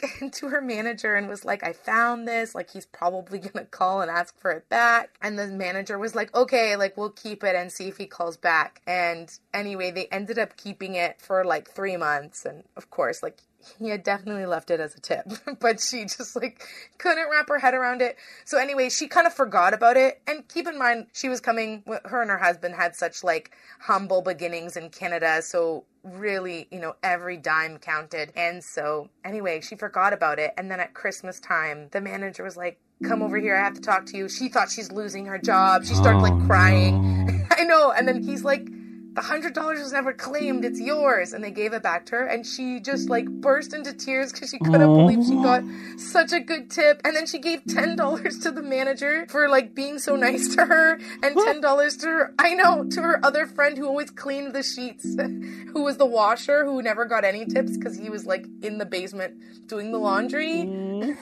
to 0.32 0.48
her 0.48 0.60
manager 0.60 1.14
and 1.14 1.28
was 1.28 1.44
like, 1.44 1.64
I 1.64 1.72
found 1.72 2.26
this. 2.26 2.54
Like, 2.54 2.70
he's 2.70 2.86
probably 2.86 3.38
going 3.38 3.52
to 3.52 3.64
call 3.64 4.00
and 4.00 4.10
ask 4.10 4.38
for 4.38 4.50
it 4.50 4.68
back. 4.68 5.10
And 5.20 5.38
the 5.38 5.48
manager 5.48 5.98
was 5.98 6.14
like, 6.14 6.34
okay, 6.34 6.76
like, 6.76 6.96
we'll 6.96 7.10
keep 7.10 7.42
it 7.44 7.54
and 7.54 7.72
see 7.72 7.88
if 7.88 7.96
he 7.96 8.06
calls 8.06 8.36
back. 8.36 8.80
And 8.86 9.30
anyway, 9.52 9.90
they 9.90 10.06
ended 10.06 10.38
up 10.38 10.56
keeping 10.56 10.94
it 10.94 11.20
for 11.20 11.44
like 11.44 11.70
three 11.70 11.96
months. 11.96 12.44
And 12.44 12.64
of 12.76 12.90
course, 12.90 13.22
like, 13.22 13.38
he 13.78 13.88
had 13.88 14.02
definitely 14.02 14.46
left 14.46 14.70
it 14.70 14.80
as 14.80 14.94
a 14.94 15.00
tip, 15.00 15.26
but 15.60 15.80
she 15.80 16.04
just 16.04 16.36
like 16.36 16.62
couldn't 16.98 17.28
wrap 17.30 17.48
her 17.48 17.58
head 17.58 17.74
around 17.74 18.02
it. 18.02 18.16
So 18.44 18.58
anyway, 18.58 18.88
she 18.88 19.08
kind 19.08 19.26
of 19.26 19.34
forgot 19.34 19.74
about 19.74 19.96
it. 19.96 20.20
And 20.26 20.46
keep 20.48 20.68
in 20.68 20.78
mind, 20.78 21.06
she 21.12 21.28
was 21.28 21.40
coming. 21.40 21.82
Her 22.04 22.22
and 22.22 22.30
her 22.30 22.38
husband 22.38 22.74
had 22.74 22.94
such 22.94 23.24
like 23.24 23.52
humble 23.80 24.22
beginnings 24.22 24.76
in 24.76 24.90
Canada, 24.90 25.42
so 25.42 25.84
really, 26.04 26.68
you 26.70 26.78
know, 26.78 26.94
every 27.02 27.36
dime 27.36 27.78
counted. 27.78 28.32
And 28.36 28.62
so 28.62 29.08
anyway, 29.24 29.60
she 29.60 29.76
forgot 29.76 30.12
about 30.12 30.38
it. 30.38 30.52
And 30.56 30.70
then 30.70 30.80
at 30.80 30.94
Christmas 30.94 31.40
time, 31.40 31.88
the 31.90 32.00
manager 32.00 32.44
was 32.44 32.56
like, 32.56 32.78
"Come 33.04 33.22
over 33.22 33.38
here. 33.38 33.56
I 33.56 33.64
have 33.64 33.74
to 33.74 33.80
talk 33.80 34.06
to 34.06 34.16
you." 34.16 34.28
She 34.28 34.48
thought 34.48 34.70
she's 34.70 34.92
losing 34.92 35.26
her 35.26 35.38
job. 35.38 35.84
She 35.84 35.94
started 35.94 36.20
like 36.20 36.32
oh, 36.32 36.46
crying. 36.46 37.26
No. 37.26 37.46
I 37.50 37.64
know. 37.64 37.92
And 37.92 38.06
then 38.06 38.22
he's 38.22 38.44
like 38.44 38.68
the 39.14 39.22
hundred 39.22 39.54
dollars 39.54 39.80
was 39.80 39.92
never 39.92 40.12
claimed. 40.12 40.64
It's 40.64 40.80
yours. 40.80 41.32
And 41.32 41.42
they 41.42 41.50
gave 41.50 41.72
it 41.72 41.82
back 41.82 42.06
to 42.06 42.16
her. 42.16 42.26
And 42.26 42.46
she 42.46 42.80
just 42.80 43.08
like 43.08 43.28
burst 43.28 43.74
into 43.74 43.92
tears 43.92 44.32
because 44.32 44.50
she 44.50 44.58
couldn't 44.58 44.80
Aww. 44.80 45.08
believe 45.08 45.26
she 45.26 45.34
got 45.34 45.64
such 45.98 46.32
a 46.32 46.40
good 46.40 46.70
tip. 46.70 47.00
And 47.04 47.16
then 47.16 47.26
she 47.26 47.38
gave 47.38 47.64
ten 47.64 47.96
dollars 47.96 48.38
to 48.40 48.50
the 48.50 48.62
manager 48.62 49.26
for 49.28 49.48
like 49.48 49.74
being 49.74 49.98
so 49.98 50.16
nice 50.16 50.54
to 50.54 50.64
her 50.64 50.98
and 51.22 51.36
ten 51.36 51.60
dollars 51.60 51.96
to 51.98 52.06
her 52.06 52.34
i 52.38 52.54
know 52.54 52.84
to 52.84 53.02
her 53.02 53.24
other 53.24 53.46
friend 53.46 53.76
who 53.76 53.86
always 53.86 54.10
cleaned 54.10 54.54
the 54.54 54.62
sheets 54.62 55.04
who 55.72 55.82
was 55.82 55.96
the 55.96 56.06
washer 56.06 56.64
who 56.64 56.82
never 56.82 57.04
got 57.04 57.24
any 57.24 57.44
tips 57.44 57.76
because 57.76 57.96
he 57.96 58.10
was 58.10 58.26
like 58.26 58.46
in 58.62 58.78
the 58.78 58.86
basement 58.86 59.34
doing 59.66 59.92
the 59.92 59.98
laundry. 59.98 60.64
Mm. 60.64 61.16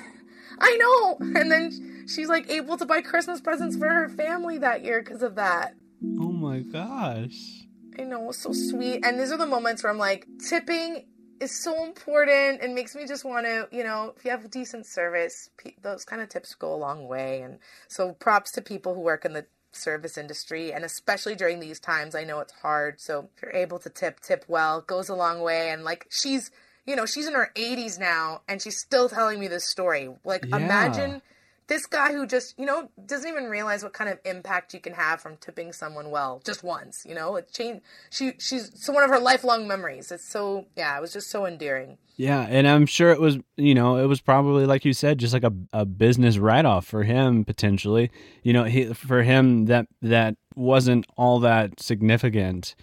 I 0.58 0.76
know. 0.76 1.18
And 1.20 1.50
then 1.50 2.06
she's 2.06 2.28
like 2.28 2.50
able 2.50 2.76
to 2.76 2.86
buy 2.86 3.00
christmas 3.00 3.40
presents 3.40 3.76
for 3.76 3.88
her 3.88 4.08
family 4.08 4.58
that 4.58 4.84
year 4.84 5.02
because 5.02 5.22
of 5.22 5.34
that. 5.36 5.74
Oh 6.04 6.32
my 6.32 6.60
gosh 6.60 7.65
I 7.98 8.02
know, 8.02 8.30
so 8.32 8.52
sweet. 8.52 9.04
And 9.04 9.18
these 9.18 9.32
are 9.32 9.38
the 9.38 9.46
moments 9.46 9.82
where 9.82 9.92
I'm 9.92 9.98
like, 9.98 10.26
tipping 10.48 11.06
is 11.40 11.62
so 11.62 11.84
important 11.84 12.62
and 12.62 12.74
makes 12.74 12.94
me 12.94 13.06
just 13.06 13.24
want 13.24 13.46
to, 13.46 13.68
you 13.70 13.84
know, 13.84 14.14
if 14.16 14.24
you 14.24 14.30
have 14.30 14.50
decent 14.50 14.86
service, 14.86 15.50
those 15.82 16.04
kind 16.04 16.22
of 16.22 16.28
tips 16.28 16.54
go 16.54 16.74
a 16.74 16.76
long 16.76 17.08
way. 17.08 17.42
And 17.42 17.58
so 17.88 18.12
props 18.12 18.52
to 18.52 18.62
people 18.62 18.94
who 18.94 19.00
work 19.00 19.24
in 19.24 19.32
the 19.32 19.46
service 19.76 20.16
industry 20.16 20.72
and 20.72 20.84
especially 20.84 21.34
during 21.34 21.60
these 21.60 21.78
times 21.78 22.14
I 22.14 22.24
know 22.24 22.40
it's 22.40 22.52
hard 22.62 23.00
so 23.00 23.28
if 23.36 23.42
you're 23.42 23.52
able 23.52 23.78
to 23.80 23.90
tip 23.90 24.20
tip 24.20 24.44
well 24.48 24.80
goes 24.80 25.08
a 25.08 25.14
long 25.14 25.40
way 25.42 25.70
and 25.70 25.84
like 25.84 26.06
she's 26.10 26.50
you 26.86 26.96
know 26.96 27.06
she's 27.06 27.26
in 27.26 27.34
her 27.34 27.50
80s 27.54 27.98
now 27.98 28.40
and 28.48 28.62
she's 28.62 28.78
still 28.78 29.08
telling 29.08 29.38
me 29.38 29.48
this 29.48 29.68
story 29.68 30.08
like 30.24 30.46
yeah. 30.46 30.56
imagine 30.56 31.22
this 31.68 31.86
guy 31.86 32.12
who 32.12 32.26
just, 32.26 32.58
you 32.58 32.64
know, 32.64 32.90
doesn't 33.06 33.28
even 33.28 33.44
realize 33.44 33.82
what 33.82 33.92
kind 33.92 34.08
of 34.08 34.18
impact 34.24 34.72
you 34.72 34.80
can 34.80 34.94
have 34.94 35.20
from 35.20 35.36
tipping 35.36 35.72
someone 35.72 36.10
well 36.10 36.40
just 36.44 36.62
once, 36.62 37.04
you 37.08 37.14
know? 37.14 37.36
It 37.36 37.52
changed 37.52 37.82
she 38.10 38.32
she's 38.38 38.70
so 38.74 38.92
one 38.92 39.02
of 39.02 39.10
her 39.10 39.18
lifelong 39.18 39.66
memories. 39.66 40.12
It's 40.12 40.28
so 40.28 40.66
yeah, 40.76 40.96
it 40.96 41.00
was 41.00 41.12
just 41.12 41.30
so 41.30 41.46
endearing. 41.46 41.98
Yeah, 42.16 42.46
and 42.48 42.66
I'm 42.66 42.86
sure 42.86 43.10
it 43.10 43.20
was, 43.20 43.38
you 43.56 43.74
know, 43.74 43.96
it 43.96 44.06
was 44.06 44.20
probably 44.20 44.64
like 44.64 44.84
you 44.84 44.92
said 44.92 45.18
just 45.18 45.34
like 45.34 45.44
a 45.44 45.52
a 45.72 45.84
business 45.84 46.38
write-off 46.38 46.86
for 46.86 47.02
him 47.02 47.44
potentially. 47.44 48.10
You 48.42 48.52
know, 48.52 48.64
he 48.64 48.92
for 48.94 49.22
him 49.22 49.66
that 49.66 49.86
that 50.02 50.36
wasn't 50.54 51.06
all 51.16 51.40
that 51.40 51.80
significant 51.80 52.74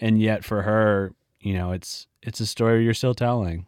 and 0.00 0.20
yet 0.20 0.44
for 0.44 0.62
her, 0.62 1.14
you 1.40 1.54
know, 1.54 1.72
it's 1.72 2.08
it's 2.22 2.40
a 2.40 2.46
story 2.46 2.84
you're 2.84 2.94
still 2.94 3.14
telling. 3.14 3.66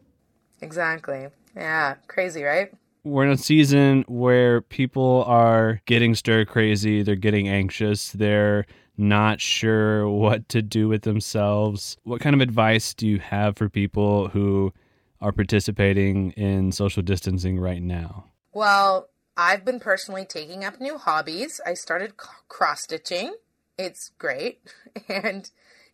Exactly. 0.61 1.29
Yeah, 1.55 1.95
crazy, 2.09 2.43
right? 2.43 2.73
We're 3.05 3.25
in 3.25 3.31
a 3.31 3.37
season 3.37 4.05
where 4.09 4.63
people 4.63 5.25
are 5.27 5.81
getting 5.85 6.15
stir 6.15 6.45
crazy, 6.45 7.03
they're 7.03 7.15
getting 7.15 7.49
anxious, 7.49 8.11
they're 8.13 8.67
not 8.97 9.41
sure 9.41 10.09
what 10.09 10.49
to 10.49 10.63
do 10.63 10.89
with 10.89 11.03
themselves. 11.03 11.97
What 12.03 12.21
kind 12.21 12.35
of 12.35 12.41
advice 12.41 12.95
do 12.95 13.07
you 13.07 13.19
have 13.19 13.57
for 13.57 13.69
people 13.69 14.29
who 14.29 14.73
are 15.21 15.33
participating 15.33 16.33
in 16.33 16.73
social 16.73 17.03
distancing 17.03 17.61
right 17.61 17.83
now? 17.83 18.27
Well, 18.53 19.09
I've 19.37 19.65
been 19.65 19.81
personally 19.81 20.25
taking 20.25 20.65
up 20.65 20.81
new 20.81 20.97
hobbies. 20.97 21.61
I 21.67 21.75
started 21.75 22.17
cross 22.17 22.83
stitching. 22.83 23.35
It's 23.79 24.13
great. 24.19 24.61
And 25.09 25.51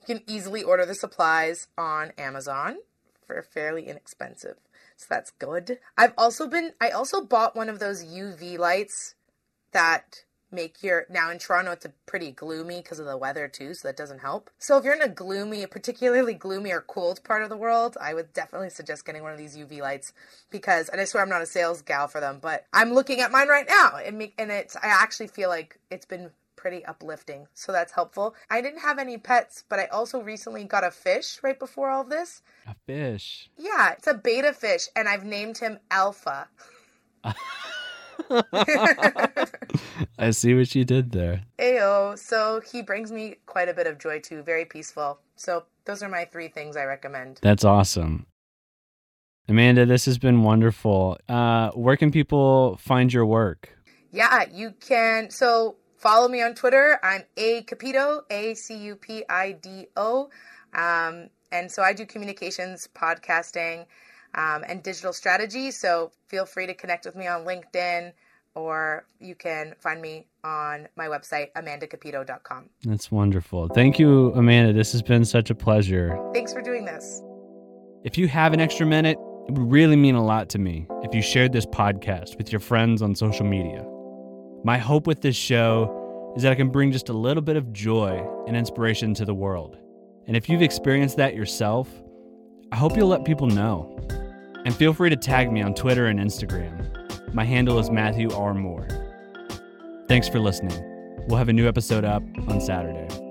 you 0.07 0.15
can 0.15 0.23
easily 0.27 0.63
order 0.63 0.85
the 0.85 0.95
supplies 0.95 1.69
on 1.79 2.13
Amazon 2.19 2.77
for 3.27 3.43
fairly 3.43 3.89
inexpensive 3.89 4.57
so 5.01 5.07
that's 5.09 5.31
good. 5.31 5.79
I've 5.97 6.13
also 6.19 6.47
been 6.47 6.75
I 6.79 6.91
also 6.91 7.25
bought 7.25 7.57
one 7.57 7.71
of 7.71 7.79
those 7.79 8.05
UV 8.05 8.59
lights 8.59 9.15
that 9.73 10.25
make 10.53 10.83
your 10.83 11.07
now 11.09 11.31
in 11.31 11.39
Toronto 11.39 11.73
it's 11.73 11.87
a 11.87 11.93
pretty 12.05 12.33
gloomy 12.33 12.83
because 12.83 12.99
of 12.99 13.07
the 13.07 13.17
weather 13.17 13.49
too, 13.49 13.73
so 13.73 13.89
that 13.89 13.97
doesn't 13.97 14.19
help. 14.19 14.51
So 14.59 14.77
if 14.77 14.85
you're 14.85 14.95
in 14.95 15.01
a 15.01 15.09
gloomy, 15.09 15.65
particularly 15.65 16.35
gloomy 16.35 16.71
or 16.71 16.83
cold 16.83 17.25
part 17.25 17.43
of 17.43 17.49
the 17.49 17.57
world, 17.57 17.97
I 17.99 18.13
would 18.13 18.35
definitely 18.35 18.69
suggest 18.69 19.07
getting 19.07 19.23
one 19.23 19.33
of 19.33 19.39
these 19.39 19.57
UV 19.57 19.81
lights 19.81 20.13
because 20.51 20.91
and 20.91 21.01
I 21.01 21.05
swear 21.05 21.23
I'm 21.23 21.31
not 21.31 21.41
a 21.41 21.47
sales 21.47 21.81
gal 21.81 22.07
for 22.07 22.21
them, 22.21 22.39
but 22.43 22.67
I'm 22.75 22.93
looking 22.93 23.21
at 23.21 23.33
mine 23.33 23.49
right 23.49 23.67
now 23.67 23.97
and 24.05 24.19
make 24.19 24.35
and 24.37 24.51
it's 24.51 24.77
I 24.77 24.89
actually 24.89 25.29
feel 25.29 25.49
like 25.49 25.81
it's 25.91 26.07
been 26.07 26.31
pretty 26.61 26.85
uplifting. 26.85 27.47
So 27.55 27.73
that's 27.73 27.93
helpful. 27.93 28.35
I 28.51 28.61
didn't 28.61 28.81
have 28.81 28.99
any 28.99 29.17
pets, 29.17 29.65
but 29.67 29.79
I 29.79 29.87
also 29.87 30.21
recently 30.21 30.65
got 30.65 30.85
a 30.85 30.91
fish 30.91 31.41
right 31.43 31.59
before 31.59 31.89
all 31.89 32.05
this. 32.05 32.43
A 32.67 32.75
fish? 32.87 33.49
Yeah, 33.57 33.93
it's 33.93 34.07
a 34.07 34.13
betta 34.13 34.53
fish, 34.53 34.89
and 34.95 35.09
I've 35.09 35.25
named 35.25 35.57
him 35.57 35.79
Alpha. 35.91 36.49
I 40.19 40.31
see 40.33 40.55
what 40.55 40.75
you 40.75 40.85
did 40.85 41.13
there. 41.13 41.45
Ayo. 41.59 42.19
So 42.19 42.61
he 42.61 42.83
brings 42.83 43.11
me 43.11 43.37
quite 43.47 43.71
a 43.71 43.75
bit 43.75 43.87
of 43.87 43.99
joy 43.99 44.21
too. 44.21 44.43
Very 44.43 44.67
peaceful. 44.67 45.19
So 45.37 45.65
those 45.87 46.03
are 46.03 46.11
my 46.11 46.27
three 46.27 46.49
things 46.49 46.77
I 46.77 46.85
recommend. 46.85 47.41
That's 47.41 47.65
awesome. 47.65 48.27
Amanda, 49.49 49.87
this 49.87 50.05
has 50.05 50.19
been 50.19 50.43
wonderful. 50.43 51.17
Uh, 51.27 51.71
where 51.71 51.97
can 51.97 52.11
people 52.13 52.77
find 52.77 53.11
your 53.13 53.25
work? 53.25 53.71
Yeah, 54.13 54.45
you 54.53 54.75
can. 54.81 55.31
So 55.31 55.77
Follow 56.01 56.29
me 56.29 56.43
on 56.43 56.55
Twitter. 56.55 56.99
I'm 57.03 57.25
A 57.37 57.63
Cupido, 57.63 58.23
A 58.31 58.55
C 58.55 58.75
U 58.75 58.97
P 58.97 59.23
I 59.29 59.53
D 59.53 59.87
O. 59.97 60.31
Um, 60.73 61.29
and 61.53 61.71
so 61.71 61.83
I 61.83 61.93
do 61.93 62.07
communications, 62.07 62.89
podcasting, 62.95 63.85
um, 64.35 64.65
and 64.67 64.83
digital 64.83 65.13
strategy. 65.13 65.71
So 65.71 66.11
feel 66.27 66.47
free 66.47 66.67
to 66.67 66.73
connect 66.73 67.05
with 67.05 67.17
me 67.17 67.27
on 67.27 67.45
LinkedIn 67.45 68.13
or 68.55 69.05
you 69.21 69.35
can 69.35 69.75
find 69.79 70.01
me 70.01 70.27
on 70.43 70.89
my 70.97 71.07
website, 71.07 71.53
amandacupido.com. 71.53 72.71
That's 72.83 73.13
wonderful. 73.13 73.69
Thank 73.69 73.99
you, 73.99 74.33
Amanda. 74.33 74.73
This 74.73 74.93
has 74.93 75.03
been 75.03 75.27
such 75.27 75.51
a 75.51 75.55
pleasure. 75.55 76.19
Thanks 76.33 76.55
for 76.55 76.63
doing 76.63 76.87
this. 76.87 77.23
If 78.05 78.17
you 78.17 78.27
have 78.29 78.55
an 78.55 78.61
extra 78.61 78.87
minute, 78.87 79.19
it 79.49 79.53
would 79.53 79.71
really 79.71 79.97
mean 79.97 80.15
a 80.15 80.25
lot 80.25 80.49
to 80.51 80.59
me 80.59 80.87
if 81.03 81.15
you 81.15 81.21
shared 81.21 81.53
this 81.53 81.67
podcast 81.67 82.39
with 82.39 82.51
your 82.51 82.61
friends 82.61 83.03
on 83.03 83.15
social 83.15 83.45
media. 83.45 83.87
My 84.63 84.77
hope 84.77 85.07
with 85.07 85.23
this 85.23 85.37
show 85.37 86.33
is 86.37 86.43
that 86.43 86.53
I 86.53 86.55
can 86.55 86.69
bring 86.69 86.93
just 86.93 87.09
a 87.09 87.15
little 87.15 87.43
bit 87.43 87.57
of 87.57 87.73
joy 87.73 88.27
and 88.47 88.57
inspiration 88.57 89.15
to 89.15 89.25
the 89.25 89.35
world. 89.35 89.79
And 90.27 90.37
if 90.37 90.49
you've 90.49 90.61
experienced 90.61 91.17
that 91.17 91.35
yourself, 91.35 91.89
I 92.71 92.77
hope 92.77 92.97
you'll 92.97 93.09
let 93.09 93.25
people 93.25 93.47
know. 93.47 93.97
And 94.67 94.75
feel 94.75 94.93
free 94.93 95.09
to 95.09 95.17
tag 95.17 95.51
me 95.51 95.63
on 95.63 95.75
Twitter 95.75 96.07
and 96.07 96.21
Instagram. 96.21 97.35
My 97.35 97.45
handle 97.45 97.79
is 97.79 97.91
Matthew 97.91 98.31
R. 98.33 98.53
Moore. 98.53 98.87
Thanks 100.09 100.29
for 100.29 100.39
listening. 100.41 100.79
We'll 101.27 101.39
have 101.39 101.49
a 101.49 101.55
new 101.55 101.67
episode 101.67 102.05
up 102.05 102.23
on 102.49 102.61
Saturday. 102.61 103.30